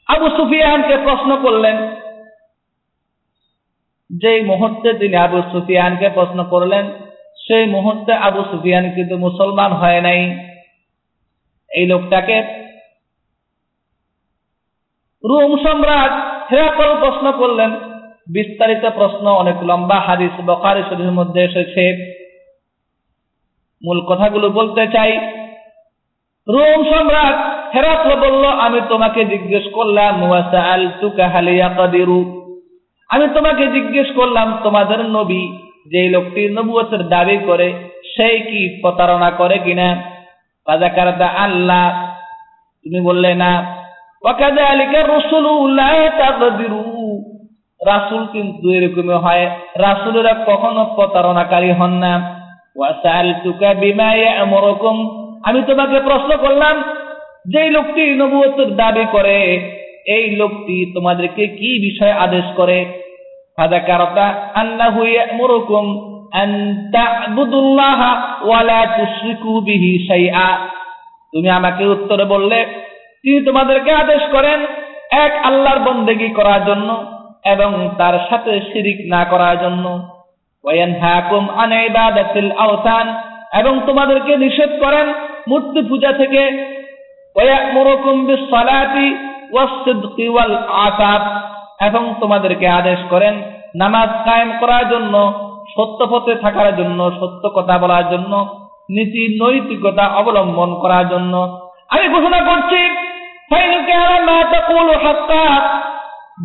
[0.07, 1.77] আবু সুফিয়ানকে প্রশ্ন করলেন।
[4.09, 7.02] যে মুহূর্তে তিনি আবু সুফিয়ানকে প্রশ্ন করলেন
[7.47, 10.39] সেই মুহূর্তে আবু সুফিয়ান কিন্তু মুসলমান হয় নাই।
[11.75, 12.41] এই লোকটাকে
[15.23, 16.11] রুম সম্রাট
[16.51, 17.71] হেরাকল প্রশ্ন করলেন।
[18.33, 22.13] বিস্তারিত প্রশ্ন অনেক লম্বা, হাদিস বকারি শরীরের মধ্যে এসেছে।
[23.85, 25.17] মূল কথাগুলো বলতে চাই।
[26.47, 27.35] রোম সম্রাট
[27.75, 30.33] হেরাকল বলল, আমি তোমাকে জিজ্ঞেস করলাম
[33.09, 35.57] আমি তোমাকে জিজ্ঞেস করলাম, তোমাদের নবী
[35.91, 37.73] যে লোকটি নবুয়তের দাবি করে
[38.15, 39.95] সেই কি প্রতারণা করে কিনা?
[40.65, 42.13] কাজাকারদা আল্লাহ
[42.83, 43.83] তুমি বললে না।
[47.85, 52.39] রাসুল কিন্তু এরকমই হয়। রাসুলেরা কখনো প্রতারণাকারী হন না।
[52.75, 54.95] ওয়াসাল তুকা বিমায় এমরকম
[55.43, 56.83] আমি তোমাকে প্রশ্ন করলাম
[57.47, 59.69] যে লোকটি নবুয়তের দাবি করে,
[60.05, 63.02] এই লোকটি তোমাদেরকে কি বিষয়ে আদেশ করে?
[63.57, 65.85] ফাদাকারতা আন্নাহু ইয়ামুরুকুম
[66.33, 66.49] আন
[66.93, 68.11] তা'বুদুল্লাহা
[68.41, 70.57] ওয়া লা তুশরিকু বিহি শাইআ
[71.33, 72.65] তুমি আমাকে উত্তরে বললে
[73.23, 74.59] তিনি তোমাদেরকে আদেশ করেন,
[75.11, 76.89] এক আল্লাহর বন্দেগী করার জন্য
[77.45, 79.85] এবং তার সাথে শিরিক না করার জন্য।
[80.63, 83.07] ওয়ায়ানহাকুম আন ইবাদাতিল আওসান
[83.59, 85.13] এবং তোমাদেরকে নিষেধ করেন
[85.47, 86.43] মূর্তি পূজা থেকে।
[87.35, 89.07] ওয়ায়ামুরুকুম বিস-সালাতি
[89.51, 93.41] ওয়াস-সিদকি ওয়াল আসাব এবং তোমাদেরকে আদেশ করেন,
[93.75, 95.33] নামাজ কায়েম করার জন্য,
[95.77, 98.59] সত্য পথে থাকার জন্য, সত্য কথা বলার জন্য,
[98.89, 101.59] নীতি নৈতিকতা অবলম্বন করার জন্য।
[101.89, 103.13] আমি ঘোষণা করছি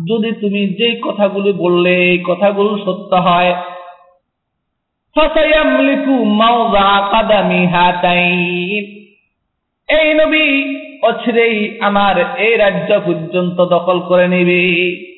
[0.09, 3.55] যদি তুমি যেই কথাগুলি বললে, এই কথাগুলো সত্য হয়।
[9.89, 15.08] এই নবী অছিরেই আমার এই রাজ্য পর্যন্ত দখল করে নিবে।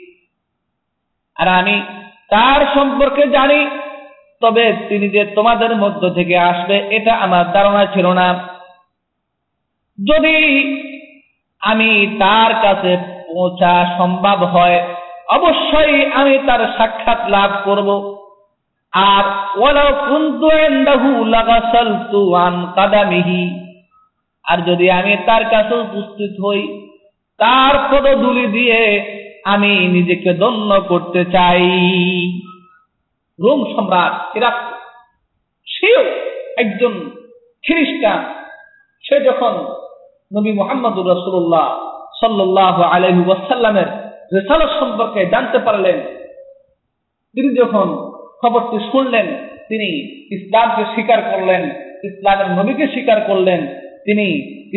[1.42, 1.82] আর আমি
[2.30, 3.68] তার সম্পর্কে জানি,
[4.42, 8.34] তবে তিনি যে তোমাদের মধ্য থেকে আসবে, এটা আমার ধারণা ছিল না।
[10.08, 10.38] যদি
[11.60, 12.98] আমি তার কাছে
[13.34, 14.88] পৌঁছা সম্ভব হয়,
[15.30, 18.18] অবশ্যই আমি তার সাক্ষাৎ লাভ করব।
[18.92, 19.24] আর
[22.36, 23.72] আন কাদামিহি।
[24.44, 26.88] আর যদি আমি তার কাছে উপস্থিত হই,
[27.38, 28.82] তার পদধূলি দিয়ে
[29.44, 31.64] আমি নিজেকে দন্য করতে চাই।
[33.40, 34.54] রোম সম্রাট ইরাক
[35.68, 36.04] সেও
[36.58, 37.10] একজন
[37.64, 38.26] খ্রিস্টান।
[39.04, 39.54] সে যখন
[40.38, 41.68] নবী মোহাম্মদুর রসুল্লাহ
[42.20, 43.86] সাল্লাহ আলহী ওয়াসাল্লামের
[44.34, 46.00] রেসালত সম্পর্কে জানতে পারলেন,
[47.34, 47.88] তিনি যখন
[48.42, 49.28] খবরটি শুনলেন,
[49.68, 49.90] তিনি
[50.36, 51.70] ইসলামকে স্বীকার করলেন,
[52.04, 53.68] ইসলামের নবীকে স্বীকার করলেন,
[54.06, 54.28] তিনি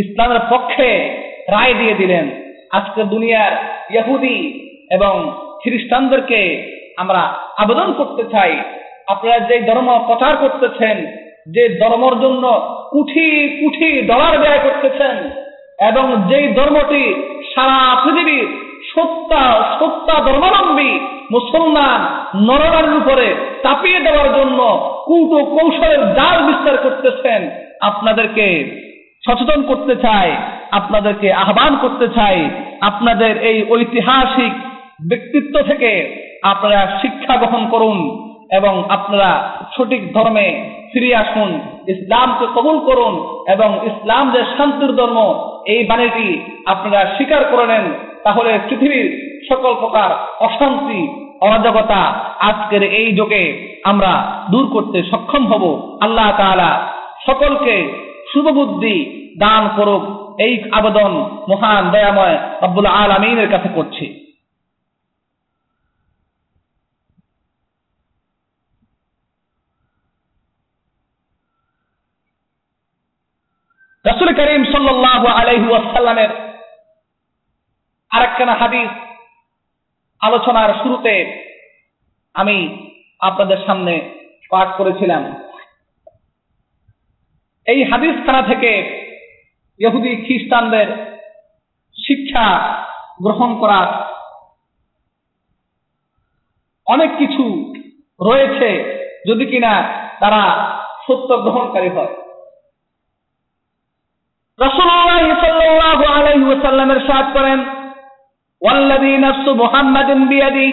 [0.00, 2.44] ইসলামের পক্ষে রায় দিয়ে দিলেন।
[2.79, 3.53] আজকে দুনিয়ার
[3.99, 4.39] ইহুদি
[4.97, 5.15] এবং
[5.63, 6.41] খ্রিস্টানদেরকে
[6.97, 7.23] আমরা
[7.63, 8.53] আবেদন করতে চাই।
[9.07, 10.97] আপনারা যে ধর্ম প্রচার করতেছেন,
[11.55, 12.45] যে ধর্মর জন্য
[12.93, 13.29] কুঠি
[13.61, 15.15] কুঠি ডলার ব্যয় করতেছেন
[15.89, 17.05] এবং যেই ধর্মটি
[17.55, 18.47] সারা পৃথিবীর
[18.93, 19.43] সত্তা
[19.79, 20.93] সত্তা ধর্মাবলম্বী
[21.31, 22.01] মুসলমান
[22.49, 23.27] নরনারীর উপরে
[23.63, 24.61] চাপিয়ে দেওয়ার জন্য
[25.07, 27.41] কূট কৌশলের জাল বিস্তার করতেছেন,
[27.81, 28.47] আপনাদেরকে
[29.25, 30.31] সচেতন করতে চাই।
[30.79, 32.39] আপনাদেরকে আহ্বান করতে চাই,
[32.81, 34.53] আপনাদের এই ঐতিহাসিক
[35.09, 35.91] ব্যক্তিত্ব থেকে
[36.43, 37.99] আপনারা শিক্ষা গ্রহণ করুন
[38.53, 39.31] এবং আপনারা
[39.77, 40.47] সঠিক ধর্মে
[40.93, 41.51] ফিরে আসুন,
[41.89, 43.15] ইসলামকে কবুল করুন
[43.55, 45.19] এবং ইসলাম যে শান্তির ধর্ম,
[45.67, 46.29] এই বাণীটি
[46.67, 47.87] আপনারা স্বীকার করে নেন,
[48.25, 49.09] তাহলে পৃথিবীর
[49.49, 50.11] সকল প্রকার
[50.41, 51.01] অশান্তি,
[51.41, 52.01] অরাজকতা
[52.41, 53.45] আজকের এই যুগে
[53.85, 54.13] আমরা
[54.51, 55.65] দূর করতে সক্ষম হব।
[56.01, 56.71] আল্লাহ তাআলা
[57.27, 58.04] সকলকে
[58.35, 58.97] শুভবুদ্ধি
[59.38, 60.05] দান করুক
[60.40, 61.12] এই আবেদন
[61.51, 64.07] মহান, দয়াময় আব্বুল আলমিনের কাছে করছি।
[74.05, 75.23] রসুল করিম সাল্লাহ
[78.11, 78.90] আরেকখানা হাদিস
[80.20, 81.14] আলোচনার শুরুতে
[82.35, 82.57] আমি
[83.20, 83.94] আপনাদের সামনে
[84.51, 85.23] পাঠ করেছিলাম।
[87.68, 88.72] এই হাদিস খানা থেকে
[89.80, 90.88] ইহুদি খ্রিস্টানদের
[91.96, 92.48] শিক্ষা
[93.22, 93.88] গ্রহণ করার
[96.88, 97.44] অনেক কিছু
[98.20, 98.70] রয়েছে
[99.28, 99.74] যদি কিনা
[100.20, 100.44] তারা
[101.06, 102.13] সত্য গ্রহণকারী হয়
[104.60, 107.60] রসুল্লাহ সাল্লাল্লাহু আলাইহি ওয়াসাল্লামের সাথ করেন
[108.62, 110.70] والذي نفس محمد بيدي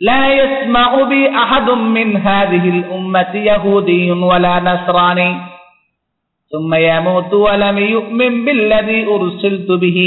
[0.00, 5.30] لا يسمع بي أحد من هذه الأمة يهودي ولا نصراني
[6.52, 9.98] ثم يموت ولم يؤمن بالذي أرسلت به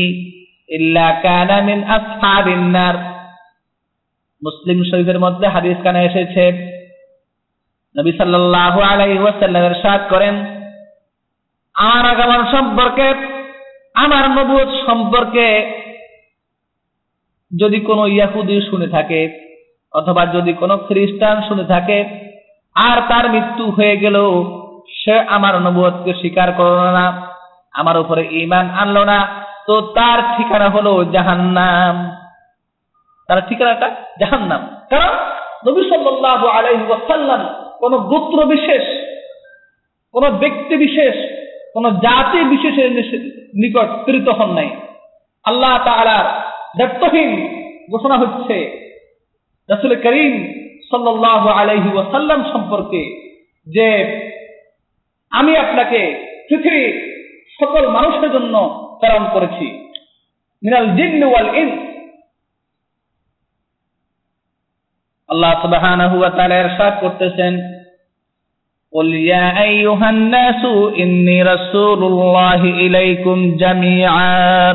[0.69, 2.95] إلا كان من أصحاب النار
[4.41, 6.43] মুসলিম শরীফের মধ্যে হাদিস কানে এসেছে
[7.95, 10.35] নবী সাল্লাল্লাহু আলাইহি ওয়াসাল্লাম ইরশাদ করেন
[11.75, 13.07] আমার আগমন সম্পর্কে
[13.95, 15.47] আমার নবুয়ত সম্পর্কে
[17.51, 19.21] যদি কোনো ইয়াহুদি শুনে থাকে
[19.93, 21.97] অথবা যদি কোনো খ্রিস্টান শুনে থাকে
[22.75, 24.17] আর তার মৃত্যু হয়ে গেল
[25.04, 27.06] সে আমার নবুয়তকে স্বীকার করল না,
[27.72, 29.18] আমার উপরে ইমান আনলো না,
[29.66, 32.10] তো তার ঠিকানা হলো জাহান্নাম।
[33.28, 33.88] তার ঠিকানাটা
[34.20, 35.12] জাহান্নাম। কারণ
[35.70, 37.40] নবী সাল্লাল্লাহু আলাইহি ওয়াসাল্লাম
[37.78, 38.82] কোন গোত্র বিশেষ,
[40.12, 41.14] কোন ব্যক্তি বিশেষ,
[41.74, 42.90] কোন জাতি বিশেষের
[43.54, 44.70] নিকট প্রেরিত হন নাই।
[45.44, 46.26] আল্লাহ তাআলার
[46.78, 47.30] দায়িত্বহীন
[47.90, 48.56] ঘোষণা হচ্ছে,
[49.68, 50.34] রাসূল করিম
[50.90, 53.02] সাল্লাল্লাহু আলাইহি ওয়াসাল্লাম সম্পর্কে
[53.66, 53.88] যে
[55.33, 55.99] আমি আপনাকে
[56.47, 56.93] পৃথিবীর
[57.59, 58.55] সকল মানুষের জন্য
[58.99, 59.67] প্রেরণ করেছি
[60.63, 61.79] মিনাল জিন্ন ওয়াল ইনস
[65.29, 67.53] আল্লাহ সুবহানাহু ওয়া তাআলা ইরশাদ করতেছেন
[68.93, 70.61] قل يا أيها الناس
[70.99, 74.73] إني رسول الله إليكم جميعا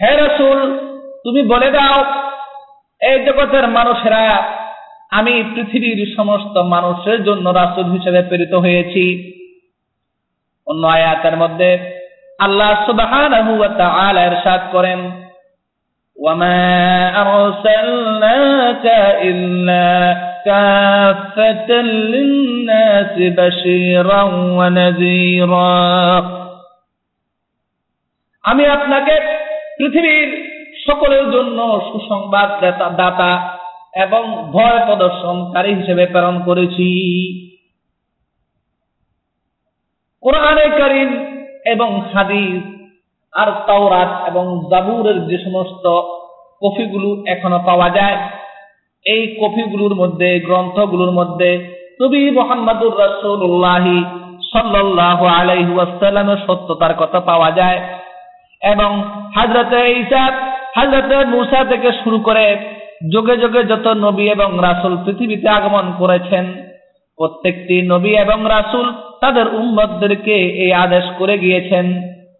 [0.00, 0.58] হে রসুল
[1.24, 1.98] তুমি বলে দাও
[3.00, 4.24] এই জগতের মানুষেরা
[5.12, 9.04] আমি পৃথিবীর সমস্ত মানুষের জন্য রাসুল হিসেবে প্রেরিত হয়েছি
[10.66, 11.70] অন্য আয়াতের মধ্যে
[12.38, 15.00] আল্লাহ সুবহানাহু ওয়া তাআলা ইরশাদ করেন
[16.16, 16.60] وما
[17.16, 18.86] أرسلناك
[19.22, 19.90] إلا
[20.44, 21.70] كافة
[22.12, 24.22] للناس بشيرا
[24.58, 25.78] ونذيرا
[28.44, 29.14] আমি আপনাকে
[29.78, 30.30] পৃথিবীর
[30.86, 32.48] সকলের জন্য সুসংবাদ
[32.96, 33.32] দাতা
[33.93, 36.87] এবং ভয় প্রদর্শনকারী হিসেবে প্রেরণ করেছি।
[40.21, 41.09] কোরআনে করিম
[41.65, 42.63] এবং হাদিস
[43.33, 45.85] আর তাওরাত এবং জাবুরের যে সমস্ত
[46.61, 48.17] কফিগুলো এখনও পাওয়া যায়,
[49.05, 51.49] এই কফিগুলোর মধ্যে, গ্রন্থগুলোর মধ্যে
[52.01, 53.97] নবী মোহাম্মদুর রাসূলুল্লাহি
[54.53, 57.79] সাল্লাল্লাহু আলাইহি ওয়াসাল্লামের সত্যতার কথা পাওয়া যায়
[58.61, 58.91] এবং
[59.35, 60.23] হাজরতে ঈসা,
[60.75, 62.45] হাজরতে মুসা থেকে শুরু করে
[63.11, 66.53] যোগে যুগে যত নবী এবং রাসূল পৃথিবীতে আগমন করেছেন,
[67.17, 71.85] প্রত্যেকটি নবী এবং রাসূল তাদের উম্মতদেরকে এই আদেশ করে গিয়েছেন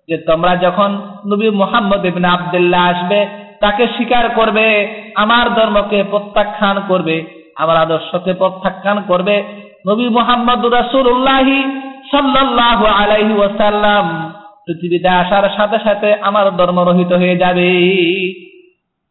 [0.07, 3.27] যে তোমরা যখন নবী মোহাম্মদ ইবিন আবদুল্লাহ আসবে,
[3.59, 7.23] তাকে স্বীকার করবে, আমার ধর্মকে প্রত্যাখ্যান করবে,
[7.55, 9.43] আমার আদর্শকে প্রত্যাখ্যান করবে
[9.87, 11.57] নবী মোহাম্মদ রাসূলুল্লাহি
[12.11, 14.33] সাল্লাল্লাহু আলাইহি ওয়াসাল্লাম।
[14.65, 17.69] পৃথিবীতে আসার সাথে সাথে আমার ধর্ম রহিত হয়ে যাবে।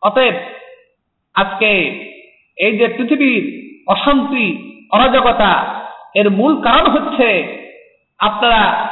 [0.03, 0.35] অতএব
[1.35, 1.71] আজকে
[2.57, 3.45] এই যে পৃথিবীর
[3.87, 4.47] অশান্তি,
[4.93, 5.65] অরাজকতা,
[6.15, 7.29] এর মূল কারণ হচ্ছে
[8.19, 8.89] আপনারা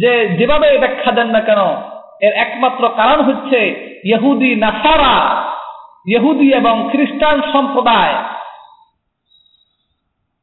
[0.00, 1.58] যে যেভাবে ব্যাখ্যা দেন না কেন,
[2.20, 3.58] এর একমাত্র কারণ হচ্ছে
[4.04, 5.44] ইহুদি, নাসারা,
[6.06, 8.14] ইহুদি এবং খ্রিস্টান সম্প্রদায়।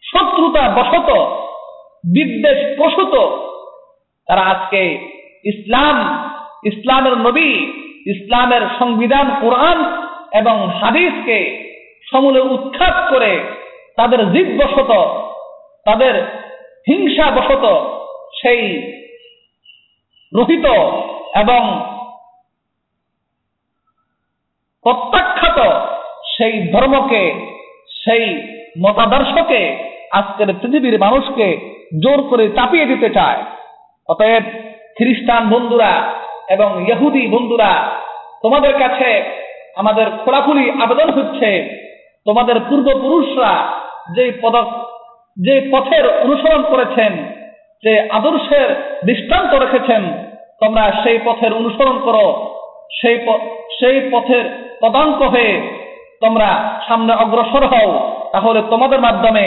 [0.03, 1.09] শত্রুতা বশত,
[2.13, 3.13] বিদ্বেষ প্রসূত,
[4.27, 4.81] তারা আজকে
[5.45, 6.27] ইসলাম,
[6.63, 7.51] ইসলামের নবী,
[8.05, 11.67] ইসলামের সংবিধান, কোরআন এবং হাদিসকে
[12.11, 13.39] সমূলে উৎখাত করে
[13.95, 14.91] তাদের জীববশত
[15.85, 16.23] তাদের
[16.87, 17.65] হিংসা বশত
[18.41, 18.93] সেই
[20.35, 20.65] রহিত
[21.35, 21.61] এবং
[24.83, 25.59] প্রত্যাখ্যাত
[26.37, 27.33] সেই ধর্মকে,
[28.03, 28.53] সেই
[28.85, 29.77] মতাদর্শকে
[30.11, 33.43] আজকের পৃথিবীর মানুষকে জোর করে চাপিয়ে দিতে চায়।
[34.09, 34.43] অতএব
[34.97, 36.13] খ্রিস্টান বন্ধুরা
[36.49, 37.99] এবং ইহুদি বন্ধুরা,
[38.41, 39.37] তোমাদের কাছে
[39.77, 41.49] আমাদের খোলাখুলি আবেদন হচ্ছে,
[42.25, 43.53] তোমাদের পূর্বপুরুষরা
[44.15, 44.67] যে পদক
[45.37, 47.11] যে পথের অনুসরণ করেছেন,
[47.83, 48.69] যে আদর্শের
[49.05, 50.03] দৃষ্টান্ত রেখেছেন,
[50.59, 52.27] তোমরা সেই পথের অনুসরণ করো,
[53.01, 53.17] সেই
[53.79, 54.45] সেই পথের
[54.81, 55.53] তদাঙ্ক হয়ে
[56.21, 57.89] তোমরা সামনে অগ্রসর হও,
[58.31, 59.45] তাহলে তোমাদের মাধ্যমে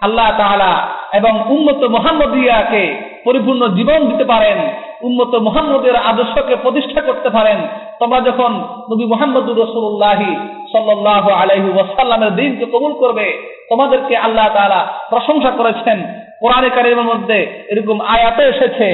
[0.00, 0.72] আল্লাহ তাআলা
[1.12, 4.58] এবং উন্মত মোহাম্মদিয়াকে পরিপূর্ণ জীবন দিতে পারেন
[5.02, 7.58] উন্মত মোহাম্মদের আদর্শকে প্রতিষ্ঠা করতে পারেন।
[7.98, 8.50] তোমরা যখন
[8.90, 10.36] নবী মোহাম্মদুর রসুল্লাহি
[10.72, 13.26] সাল্লাহ আলহি ওয়াসাল্লামের দিনকে কবুল করবে,
[13.68, 15.98] তোমাদেরকে আল্লাহ তাআলা প্রশংসা করেছেন।
[16.40, 18.88] কোরআনে কারিমের মধ্যে এরকম আয়াতে এসেছে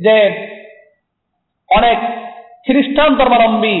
[0.00, 0.16] যে,
[1.70, 1.98] অনেক
[2.66, 3.76] খ্রিস্টান ধর্মাবলম্বী,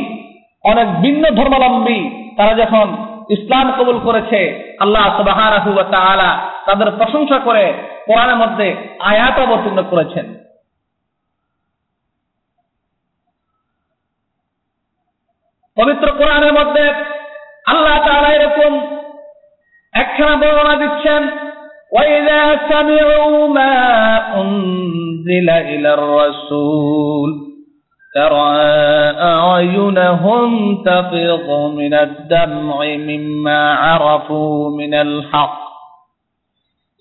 [0.64, 2.86] অনেক ভিন্ন ধর্মাবলম্বী, তারা যখন
[3.29, 4.39] ইসলাম কবুল করেছে
[4.79, 6.29] আল্লাহ সুবাহানাহু ওয়া তাআলা
[6.65, 7.65] তাদের প্রশংসা করে
[8.05, 8.67] কোরআনের মধ্যে
[8.99, 10.25] আয়াত অবতীর্ণ করেছেন
[15.77, 16.85] পবিত্র কোরআনের মধ্যে
[17.67, 18.71] আল্লাহ তাআলা এরকম
[19.93, 21.23] একখানা বর্ণনা দিচ্ছেন
[21.91, 23.75] وإذا سمعوا ما
[24.41, 27.46] أنزل إلى الرسول
[28.14, 28.56] ترى
[29.20, 35.58] أعينهم تفيض من الدمع مما عرفوا من الحق.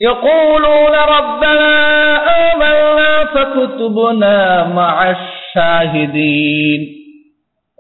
[0.01, 1.75] يقولون ربنا
[2.51, 6.97] آمنا فكتبنا مع الشاهدين.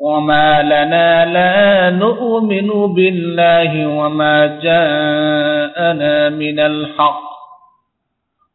[0.01, 7.26] وما لنا لا نؤمن بالله وما جاءنا من الحق.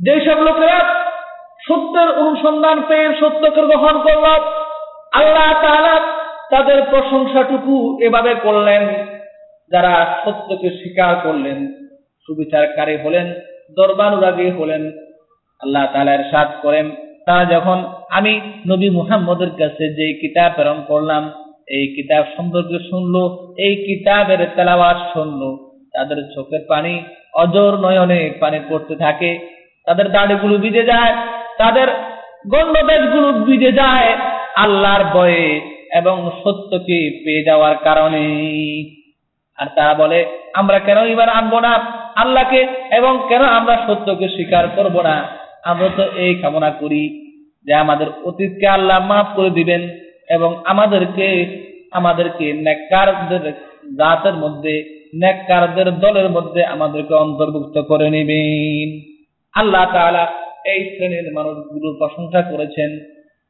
[0.00, 0.78] যেসব লোকেরা
[1.68, 4.26] সত্যের অনুসন্ধান পেয়ে সত্যকে গ্রহণ করল,
[5.20, 5.48] আল্লাহ
[6.52, 7.74] তাদের প্রশংসাটুকু
[8.06, 8.82] এভাবে করলেন,
[9.72, 9.94] যারা
[10.24, 11.58] সত্যকে স্বীকার করলেন,
[12.26, 13.26] সুবিচারকারী হলেন,
[13.76, 14.82] দরবানুরাগী হলেন।
[15.60, 16.86] আল্লাহ তাআলা সাত করেন
[17.26, 17.78] তারা যখন
[18.18, 18.32] আমি
[18.70, 21.22] নবী মুহাম্মদের কাছে যে কিতাব প্রেরণ করলাম,
[21.76, 23.22] এই কিতাব সম্পর্কে শুনলো,
[23.64, 25.48] এই কিতাবের তেলাওয়াত শুনলো,
[25.94, 26.94] তাদের চোখের পানি
[27.42, 29.30] অজর নয়নে পানি পড়তে থাকে
[29.86, 31.12] তাদের দাড়িগুলো ভিজে যায়,
[31.58, 31.88] তাদের
[32.46, 34.16] গণ্ডদেশগুলো ভিজে যায়
[34.56, 35.60] আল্লাহর ভয়ে
[35.94, 38.24] এবং সত্যকে পেয়ে যাওয়ার কারণে।
[39.58, 41.72] আর তারা বলে, আমরা কেন এবার আনব না?
[42.16, 45.28] আল্লাহকে এবং কেন আমরা সত্যকে স্বীকার করব না?
[45.64, 47.02] আমরা তো এই কামনা করি
[47.66, 49.88] যে আমাদের অতীতকে আল্লাহ মাফ করে দিবেন
[50.28, 51.26] এবং আমাদেরকে
[51.92, 53.52] আমাদেরকে নেককারদের
[53.98, 54.74] জাতের মধ্যে,
[55.14, 59.09] নেককারদের দলের মধ্যে আমাদেরকে অন্তর্ভুক্ত করে নেবেন।
[59.54, 60.26] আল্লাহ তাআলা
[60.66, 62.98] এই শ্রেণির মানুষগুলোর প্রশংসা করেছেন।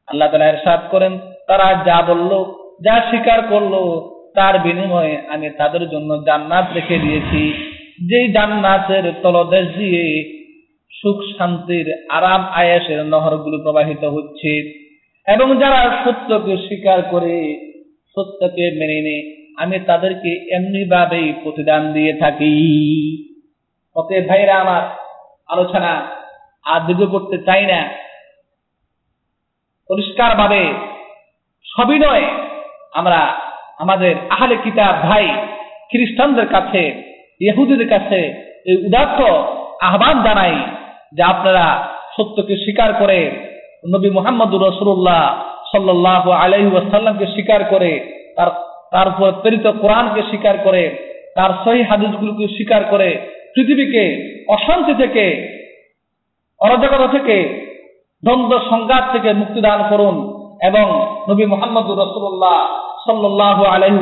[0.07, 2.45] আল্লাহ তাআলা এরশাদ করেন, তারা যা বলল,
[2.81, 3.99] যা স্বীকার করল,
[4.35, 7.53] তার বিনিময়ে আমি তাদের জন্য জান্নাত রেখে দিয়েছি।
[8.09, 10.23] যেই জান্নাতের তলদেশ দিয়ে
[11.01, 14.81] সুখ, শান্তির, আরাম আয়াসের নহরগুলো প্রবাহিত হচ্ছে।
[15.27, 17.55] এবং যারা সত্যকে স্বীকার করে,
[18.15, 22.55] সত্যকে মেনে নে আমি তাদেরকে এমনি ভাবেই প্রতিদান দিয়ে থাকি।
[23.95, 25.10] ওকে ভাইরা আমার
[25.51, 25.91] আলোচনা
[26.65, 27.79] আর দীর্ঘ করতে চাই না।
[29.89, 30.61] পরিষ্কার ভাবে
[31.65, 32.25] সবিনয়
[32.93, 33.19] আমরা
[33.79, 35.25] আমাদের আহলে কিতাব ভাই
[35.89, 36.81] খ্রিস্টানদের কাছে,
[37.41, 38.19] ইহুদিদের কাছে
[38.69, 39.19] এই উদাত্ত
[39.87, 40.55] আহ্বান জানাই
[41.13, 41.65] যে আপনারা
[42.15, 43.19] সত্যকে স্বীকার করে
[43.93, 45.23] নবী মোহাম্মদুর রসুল্লাহ
[45.71, 47.91] সাল্লাহ ওয়াসাল্লামকে স্বীকার করে,
[48.35, 48.49] তার
[48.91, 50.83] তার উপর প্রেরিত কোরআনকে স্বীকার করে,
[51.35, 53.09] তার সহি হাদিসগুলোকে স্বীকার করে
[53.55, 54.05] পৃথিবীকে,
[54.47, 55.25] অশান্তি থেকে,
[56.59, 57.67] অরাজকতা থেকে,
[58.23, 62.67] দ্বন্দ্ব, সংঘাত থেকে মুক্তিদান করুন এবং নবী মোহাম্মদুর রসুল্লাহ
[63.09, 63.97] সাল্লাহ আলহি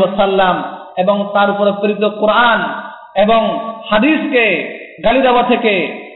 [0.97, 2.81] এবং তার উপরে প্রেরিত কোরআন
[3.15, 5.73] এবং হাদিসকে গালি দেওয়া থেকে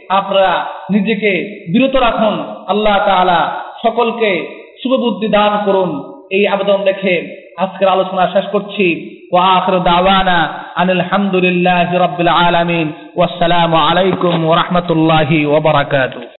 [0.10, 8.30] আপনারা নিজেকে বিরত রাখুন। আল্লাহ তাআলা সকলকে শুভবুদ্ধি দান করুন। এই আবেদন রেখে আজকের আলোচনা
[8.34, 10.40] শেষ করছি। وآخر دعوانا
[10.82, 12.88] أن الحمد لله رب العالمين
[13.20, 16.24] والسلام عليكم ورحمة الله وبركاته.